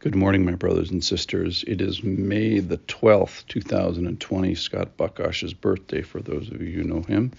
Good 0.00 0.14
morning, 0.14 0.44
my 0.44 0.54
brothers 0.54 0.92
and 0.92 1.02
sisters. 1.02 1.64
It 1.66 1.80
is 1.80 2.04
May 2.04 2.60
the 2.60 2.78
12th, 2.78 3.48
2020, 3.48 4.54
Scott 4.54 4.96
Buckosh's 4.96 5.54
birthday, 5.54 6.02
for 6.02 6.22
those 6.22 6.52
of 6.52 6.62
you 6.62 6.70
who 6.70 6.84
know 6.84 7.02
him. 7.02 7.32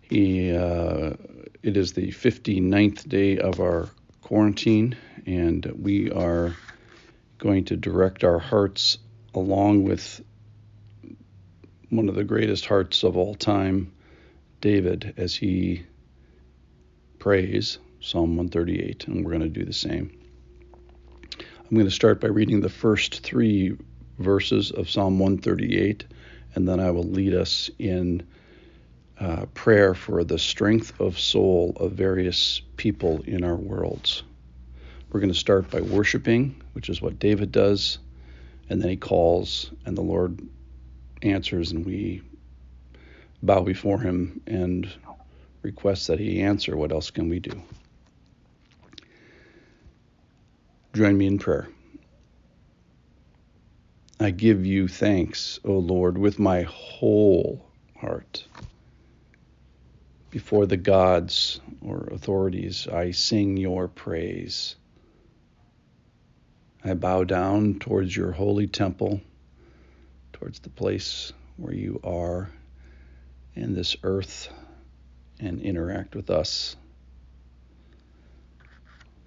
He, 0.00 0.56
uh, 0.56 1.12
it 1.62 1.76
is 1.76 1.92
the 1.92 2.08
59th 2.08 3.06
day 3.06 3.36
of 3.36 3.60
our 3.60 3.90
quarantine, 4.22 4.96
and 5.26 5.66
we 5.78 6.10
are 6.10 6.56
going 7.36 7.66
to 7.66 7.76
direct 7.76 8.24
our 8.24 8.38
hearts 8.38 8.96
along 9.34 9.84
with 9.84 10.24
one 11.90 12.08
of 12.08 12.14
the 12.14 12.24
greatest 12.24 12.64
hearts 12.64 13.02
of 13.02 13.18
all 13.18 13.34
time, 13.34 13.92
David, 14.62 15.12
as 15.18 15.34
he 15.34 15.84
prays 17.18 17.76
Psalm 18.00 18.38
138, 18.38 19.06
and 19.08 19.22
we're 19.22 19.32
going 19.32 19.42
to 19.42 19.50
do 19.50 19.66
the 19.66 19.74
same. 19.74 20.18
I'm 21.68 21.74
going 21.74 21.88
to 21.88 21.90
start 21.90 22.20
by 22.20 22.28
reading 22.28 22.60
the 22.60 22.68
first 22.68 23.24
three 23.24 23.76
verses 24.20 24.70
of 24.70 24.88
Psalm 24.88 25.18
138, 25.18 26.04
and 26.54 26.68
then 26.68 26.78
I 26.78 26.92
will 26.92 27.02
lead 27.02 27.34
us 27.34 27.68
in 27.80 28.24
uh, 29.18 29.46
prayer 29.46 29.92
for 29.92 30.22
the 30.22 30.38
strength 30.38 31.00
of 31.00 31.18
soul 31.18 31.76
of 31.80 31.90
various 31.90 32.62
people 32.76 33.20
in 33.26 33.42
our 33.42 33.56
worlds. 33.56 34.22
We're 35.10 35.18
going 35.18 35.32
to 35.32 35.38
start 35.38 35.68
by 35.68 35.80
worshiping, 35.80 36.62
which 36.74 36.88
is 36.88 37.02
what 37.02 37.18
David 37.18 37.50
does, 37.50 37.98
and 38.70 38.80
then 38.80 38.90
he 38.90 38.96
calls, 38.96 39.72
and 39.84 39.98
the 39.98 40.02
Lord 40.02 40.40
answers, 41.22 41.72
and 41.72 41.84
we 41.84 42.22
bow 43.42 43.62
before 43.62 43.98
him 43.98 44.40
and 44.46 44.88
request 45.62 46.06
that 46.06 46.20
he 46.20 46.42
answer. 46.42 46.76
What 46.76 46.92
else 46.92 47.10
can 47.10 47.28
we 47.28 47.40
do? 47.40 47.60
Join 50.96 51.18
me 51.18 51.26
in 51.26 51.38
prayer. 51.38 51.68
I 54.18 54.30
give 54.30 54.64
you 54.64 54.88
thanks, 54.88 55.60
O 55.62 55.72
Lord, 55.72 56.16
with 56.16 56.38
my 56.38 56.62
whole 56.62 57.66
heart. 57.98 58.46
Before 60.30 60.64
the 60.64 60.78
gods 60.78 61.60
or 61.82 62.08
authorities, 62.10 62.88
I 62.88 63.10
sing 63.10 63.58
your 63.58 63.88
praise. 63.88 64.76
I 66.82 66.94
bow 66.94 67.24
down 67.24 67.78
towards 67.78 68.16
your 68.16 68.32
holy 68.32 68.66
temple, 68.66 69.20
towards 70.32 70.60
the 70.60 70.70
place 70.70 71.30
where 71.58 71.74
you 71.74 72.00
are 72.04 72.48
in 73.54 73.74
this 73.74 73.96
earth 74.02 74.48
and 75.40 75.60
interact 75.60 76.16
with 76.16 76.30
us 76.30 76.74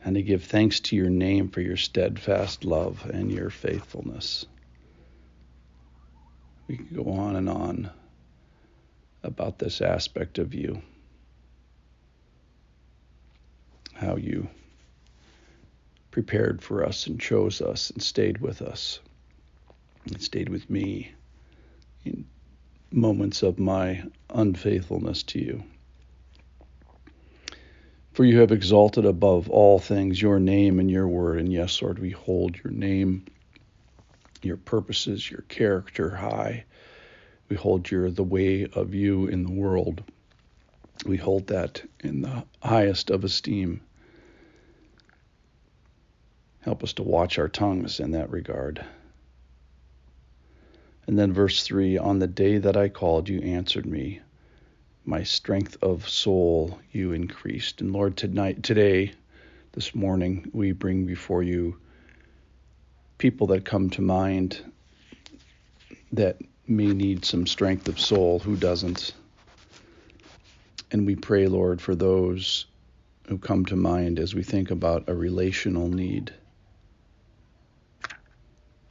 and 0.04 0.16
to 0.16 0.22
give 0.22 0.44
thanks 0.44 0.80
to 0.80 0.96
your 0.96 1.10
name 1.10 1.50
for 1.50 1.62
your 1.62 1.78
steadfast 1.78 2.64
love 2.64 3.10
and 3.14 3.32
your 3.32 3.50
faithfulness. 3.50 4.46
We 6.68 6.78
could 6.78 6.96
go 6.96 7.12
on 7.12 7.36
and 7.36 7.50
on 7.50 7.90
about 9.24 9.60
this 9.60 9.82
aspect 9.82 10.38
of 10.38 10.54
you, 10.54 10.82
how 13.94 14.16
you 14.16 14.48
prepared 16.12 16.62
for 16.62 16.86
us 16.86 17.08
and 17.08 17.20
chose 17.20 17.62
us 17.62 17.90
and 17.92 18.02
stayed 18.02 18.40
with 18.40 18.62
us 18.62 19.00
and 20.06 20.22
stayed 20.22 20.50
with 20.50 20.70
me 20.70 21.12
in 22.06 22.26
moments 22.92 23.44
of 23.44 23.60
my 23.60 24.04
unfaithfulness 24.30 25.24
to 25.24 25.40
you. 25.40 25.64
For 28.20 28.26
you 28.26 28.42
have 28.42 28.52
exalted 28.52 29.06
above 29.06 29.50
all 29.50 29.80
things 29.80 30.22
your 30.22 30.42
name 30.42 30.82
and 30.82 30.92
your 30.92 31.08
word. 31.08 31.40
And 31.40 31.54
yes, 31.54 31.82
Lord, 31.82 32.00
we 32.00 32.10
hold 32.10 32.58
your 32.62 32.74
name, 32.74 33.24
your 34.42 34.58
purposes, 34.58 35.32
your 35.32 35.44
character 35.44 36.10
high. 36.10 36.66
We 37.48 37.56
hold 37.56 37.90
your 37.90 38.12
the 38.12 38.26
way 38.26 38.68
of 38.74 38.94
you 38.94 39.28
in 39.28 39.44
the 39.44 39.54
world. 39.54 40.04
We 41.06 41.16
hold 41.16 41.48
that 41.48 41.82
in 42.02 42.22
the 42.22 42.44
highest 42.62 43.10
of 43.10 43.24
esteem. 43.24 43.80
Help 46.60 46.84
us 46.84 46.92
to 46.96 47.04
watch 47.04 47.40
our 47.40 47.48
tongues 47.48 48.02
in 48.02 48.12
that 48.12 48.32
regard. 48.32 48.84
And 51.08 51.18
then 51.18 51.32
verse 51.32 51.64
3 51.64 51.98
On 51.98 52.20
the 52.20 52.28
day 52.28 52.58
that 52.58 52.76
I 52.76 52.90
called, 52.90 53.30
you 53.30 53.40
answered 53.40 53.86
me 53.86 54.20
my 55.10 55.24
strength 55.24 55.76
of 55.82 56.08
soul 56.08 56.80
you 56.92 57.14
increased. 57.14 57.82
And 57.82 57.92
Lord, 57.92 58.16
tonight, 58.16 58.62
today, 58.62 59.12
this 59.72 59.96
morning, 59.96 60.52
we 60.54 60.72
bring 60.72 61.08
before 61.08 61.42
you 61.42 61.78
people 63.18 63.48
that 63.48 63.66
come 63.66 63.90
to 63.90 64.04
mind 64.04 64.62
that 66.12 66.38
may 66.68 66.86
need 66.86 67.26
some 67.26 67.48
strength 67.48 67.88
of 67.88 68.00
soul. 68.00 68.38
Who 68.38 68.56
doesn't? 68.56 69.16
And 70.92 71.08
we 71.08 71.16
pray, 71.16 71.48
Lord, 71.48 71.82
for 71.82 71.96
those 71.96 72.68
who 73.28 73.40
come 73.40 73.66
to 73.66 73.76
mind 73.76 74.20
as 74.20 74.36
we 74.36 74.44
think 74.44 74.70
about 74.70 75.10
a 75.10 75.16
relational 75.16 75.88
need. 75.88 76.32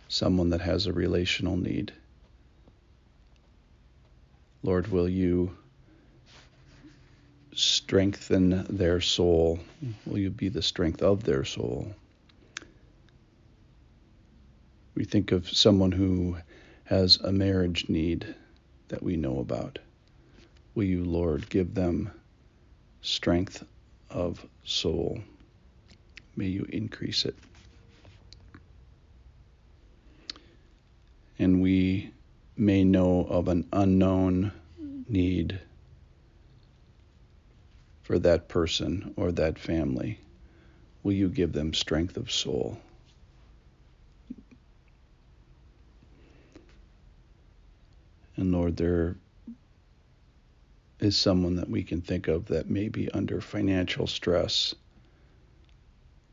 Someone 0.08 0.50
that 0.50 0.62
has 0.62 0.86
a 0.86 0.92
relational 0.92 1.56
need. 1.56 1.92
Lord, 4.64 4.88
will 4.88 5.08
you 5.08 5.56
strengthen 7.58 8.64
their 8.70 9.00
soul? 9.00 9.58
Will 10.06 10.18
you 10.18 10.30
be 10.30 10.48
the 10.48 10.62
strength 10.62 11.02
of 11.02 11.24
their 11.24 11.44
soul? 11.44 11.92
We 14.94 15.04
think 15.04 15.32
of 15.32 15.48
someone 15.48 15.90
who 15.90 16.36
has 16.84 17.16
a 17.16 17.32
marriage 17.32 17.88
need 17.88 18.34
that 18.88 19.02
we 19.02 19.16
know 19.16 19.40
about. 19.40 19.80
Will 20.76 20.84
you, 20.84 21.04
Lord, 21.04 21.50
give 21.50 21.74
them 21.74 22.12
strength 23.02 23.64
of 24.08 24.46
soul? 24.64 25.20
May 26.36 26.46
you 26.46 26.64
increase 26.70 27.24
it. 27.24 27.36
And 31.40 31.60
we 31.60 32.12
may 32.56 32.84
know 32.84 33.26
of 33.28 33.48
an 33.48 33.66
unknown 33.72 34.52
need 35.08 35.60
for 38.08 38.18
that 38.18 38.48
person 38.48 39.12
or 39.16 39.30
that 39.30 39.58
family? 39.58 40.18
Will 41.02 41.12
you 41.12 41.28
give 41.28 41.52
them 41.52 41.74
strength 41.74 42.16
of 42.16 42.32
soul? 42.32 42.78
And 48.36 48.50
Lord, 48.50 48.78
there 48.78 49.16
is 51.00 51.18
someone 51.18 51.56
that 51.56 51.68
we 51.68 51.82
can 51.82 52.00
think 52.00 52.28
of 52.28 52.46
that 52.46 52.70
may 52.70 52.88
be 52.88 53.10
under 53.10 53.42
financial 53.42 54.06
stress 54.06 54.74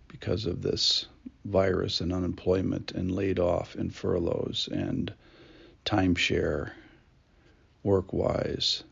because 0.07 0.45
of 0.45 0.61
this 0.61 1.07
virus 1.43 1.99
and 1.99 2.13
unemployment 2.13 2.93
and 2.93 3.11
laid 3.11 3.37
off 3.37 3.75
and 3.75 3.93
furloughs 3.93 4.69
and 4.71 5.13
timeshare 5.83 6.71
work 7.83 8.13
wise 8.13 8.85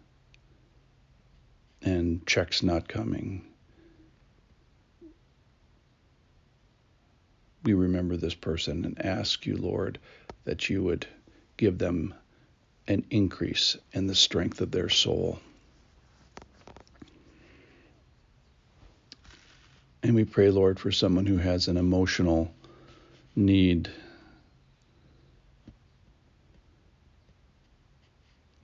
and 1.83 2.25
checks 2.25 2.63
not 2.63 2.87
coming. 2.87 3.43
We 7.63 7.73
remember 7.73 8.17
this 8.17 8.35
person 8.35 8.85
and 8.85 9.05
ask 9.05 9.45
you, 9.45 9.57
Lord, 9.57 9.99
that 10.43 10.69
you 10.69 10.83
would 10.83 11.07
give 11.57 11.77
them 11.77 12.13
an 12.87 13.05
increase 13.09 13.77
in 13.93 14.07
the 14.07 14.15
strength 14.15 14.59
of 14.59 14.71
their 14.71 14.89
soul. 14.89 15.39
And 20.03 20.15
we 20.15 20.25
pray, 20.25 20.49
Lord, 20.49 20.79
for 20.79 20.91
someone 20.91 21.25
who 21.25 21.37
has 21.37 21.69
an 21.69 21.77
emotional 21.77 22.53
need. 23.35 23.89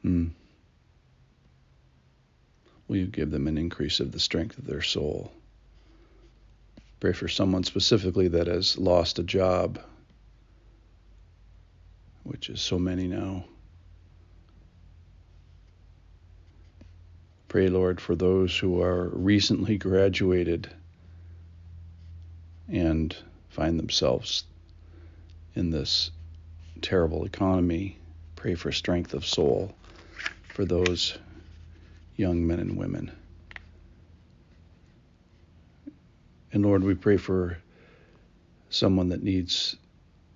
Hmm. 0.01 0.27
Will 2.89 2.97
you 2.97 3.05
give 3.05 3.29
them 3.29 3.47
an 3.47 3.57
increase 3.57 3.99
of 3.99 4.11
the 4.11 4.19
strength 4.19 4.57
of 4.57 4.65
their 4.65 4.81
soul? 4.81 5.31
Pray 6.99 7.13
for 7.13 7.27
someone 7.27 7.63
specifically 7.63 8.27
that 8.29 8.47
has 8.47 8.79
lost 8.79 9.19
a 9.19 9.23
job, 9.23 9.79
which 12.23 12.49
is 12.49 12.59
so 12.59 12.79
many 12.79 13.07
now. 13.07 13.45
Pray, 17.47 17.69
Lord, 17.69 18.01
for 18.01 18.15
those 18.15 18.57
who 18.57 18.81
are 18.81 19.09
recently 19.09 19.77
graduated 19.77 20.69
and 22.67 23.15
find 23.49 23.77
themselves 23.77 24.45
in 25.53 25.69
this 25.69 26.09
terrible 26.81 27.23
economy. 27.23 27.99
Pray 28.35 28.55
for 28.55 28.71
strength 28.71 29.13
of 29.13 29.25
soul 29.25 29.75
for 30.47 30.65
those 30.65 31.17
young 32.19 32.45
men 32.45 32.59
and 32.59 32.75
women. 32.75 33.09
And 36.51 36.65
Lord, 36.65 36.83
we 36.83 36.93
pray 36.93 37.15
for 37.15 37.57
someone 38.69 39.09
that 39.09 39.23
needs 39.23 39.77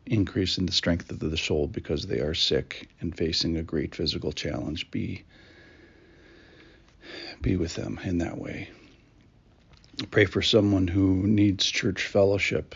increase 0.06 0.58
in 0.58 0.66
the 0.66 0.72
strength 0.72 1.12
of 1.12 1.20
the 1.20 1.38
soul 1.38 1.68
because 1.68 2.08
they 2.08 2.20
are 2.20 2.34
sick 2.34 2.90
and 3.02 3.16
facing 3.16 3.58
a 3.58 3.64
great 3.64 3.94
physical 3.94 4.32
challenge, 4.32 4.90
be 4.92 5.24
be 7.42 7.58
with 7.58 7.76
them 7.76 8.00
in 8.06 8.20
that 8.20 8.38
way. 8.38 8.70
Pray 10.10 10.24
for 10.24 10.42
someone 10.42 10.88
who 10.88 11.28
needs 11.28 11.66
church 11.66 12.08
fellowship. 12.08 12.76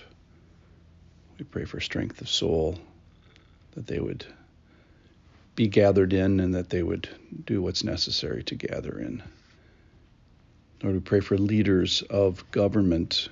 We 1.39 1.45
pray 1.45 1.63
for 1.63 1.79
strength 1.79 2.19
of 2.19 2.27
soul, 2.27 2.77
that 3.71 3.87
they 3.87 3.99
would 3.99 4.25
be 5.57 5.67
gathered 5.67 6.13
in 6.13 6.39
and 6.39 6.53
that 6.53 6.69
they 6.69 6.83
would 6.83 7.09
do 7.45 7.61
what's 7.61 7.83
necessary 7.83 8.43
to 8.43 8.55
gather 8.55 8.99
in. 8.99 9.21
Lord, 10.83 10.95
we 10.95 11.01
pray 11.01 11.19
for 11.19 11.35
leaders 11.35 12.03
of 12.03 12.49
government. 12.51 13.27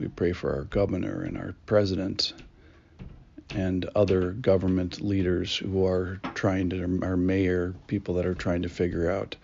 We 0.00 0.08
pray 0.08 0.32
for 0.32 0.52
our 0.52 0.64
governor 0.64 1.22
and 1.22 1.38
our 1.38 1.54
president 1.64 2.34
and 3.54 3.88
other 3.94 4.32
government 4.32 5.00
leaders 5.00 5.56
who 5.56 5.86
are 5.86 6.20
trying 6.34 6.70
to, 6.70 7.00
our 7.02 7.16
mayor, 7.16 7.72
people 7.86 8.14
that 8.14 8.26
are 8.26 8.34
trying 8.34 8.62
to 8.62 8.68
figure 8.68 9.08
out 9.08 9.36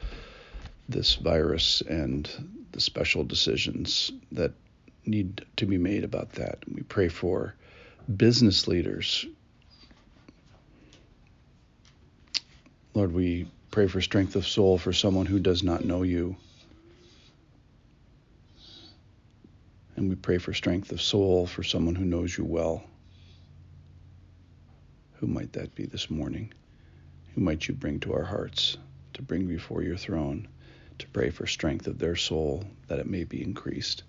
this 0.88 1.14
virus 1.14 1.81
and 1.82 2.28
the 2.72 2.81
special 2.81 3.22
decisions 3.22 4.10
that 4.32 4.52
need 5.04 5.44
to 5.56 5.66
be 5.66 5.78
made 5.78 6.02
about 6.02 6.32
that. 6.32 6.58
We 6.72 6.82
pray 6.82 7.08
for 7.08 7.54
business 8.16 8.66
leaders. 8.66 9.26
Lord, 12.96 13.12
we 13.12 13.46
pray 13.70 13.88
for 13.88 14.00
strength 14.00 14.37
of 14.37 14.46
soul 14.46 14.78
for 14.78 14.90
someone 14.90 15.26
who 15.26 15.38
does 15.38 15.62
not 15.62 15.84
know 15.84 16.02
you. 16.02 16.34
And 19.96 20.08
we 20.08 20.14
pray 20.14 20.38
for 20.38 20.54
strength 20.54 20.90
of 20.93 21.02
soul 21.02 21.46
for 21.46 21.62
someone 21.62 21.94
who 21.94 22.06
knows 22.06 22.38
you 22.38 22.46
well. 22.46 22.82
Who 25.16 25.26
might 25.26 25.52
that 25.52 25.75
be 25.75 25.84
this 25.84 26.08
morning? 26.08 26.54
Who 27.34 27.43
might 27.43 27.69
you 27.69 27.75
bring 27.75 28.00
to 28.00 28.14
our 28.14 28.25
hearts 28.25 28.78
to 29.12 29.20
bring 29.20 29.46
before 29.46 29.82
your 29.82 29.99
throne 29.99 30.49
to 30.99 31.06
pray 31.08 31.28
for 31.28 31.46
strength 31.46 31.87
of 31.88 31.99
their 31.99 32.16
soul 32.16 32.64
that 32.88 32.99
it 32.99 33.06
may 33.06 33.25
be 33.25 33.42
increased? 33.42 34.04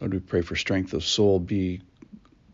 Lord, 0.00 0.14
we 0.14 0.20
pray 0.20 0.40
for 0.40 0.56
strength 0.56 0.94
of 0.94 1.04
soul 1.04 1.40
be 1.40 1.82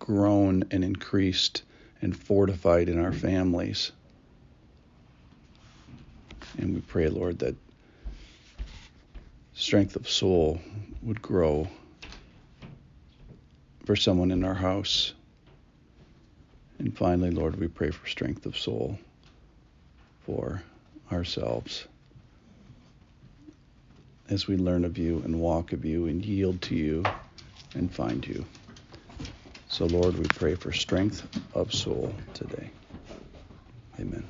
grown 0.01 0.65
and 0.73 0.83
increased 0.83 1.63
and 2.03 2.17
fortified 2.17 2.89
in 2.89 2.99
our 2.99 3.13
families. 3.13 3.93
And 6.59 6.75
we 6.75 6.81
pray, 6.81 7.09
Lord, 7.09 7.39
that 7.41 7.57
strength 9.55 9.97
of 9.97 10.09
soul 10.09 10.61
would 11.03 11.21
grow 11.21 11.69
for 13.85 13.97
someone 13.97 14.31
in 14.31 14.45
our 14.45 14.55
house. 14.55 15.13
And 16.79 16.97
finally, 16.97 17.31
Lord, 17.31 17.57
we 17.57 17.69
pray 17.69 17.91
for 17.91 18.09
strength 18.09 18.47
of 18.47 18.57
soul 18.57 18.99
for 20.25 20.63
ourselves 21.13 21.87
as 24.31 24.47
we 24.47 24.57
learn 24.57 24.85
of 24.85 24.97
you 24.97 25.21
and 25.25 25.41
walk 25.41 25.73
of 25.73 25.85
you 25.85 26.07
and 26.07 26.25
yield 26.25 26.63
to 26.63 26.75
you 26.75 27.05
and 27.75 27.93
find 27.93 28.27
you. 28.27 28.45
So, 29.81 29.87
Lord, 29.87 30.19
we 30.19 30.27
pray 30.27 30.57
for 30.57 30.73
strength 30.73 31.27
of 31.55 31.73
soul 31.73 32.15
today. 32.35 32.69
Amen. 33.99 34.27